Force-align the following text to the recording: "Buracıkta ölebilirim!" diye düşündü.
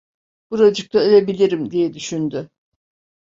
"Buracıkta 0.51 0.99
ölebilirim!" 0.99 1.71
diye 1.71 1.93
düşündü. 1.93 2.49